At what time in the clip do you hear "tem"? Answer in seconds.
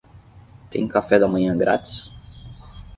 0.71-0.87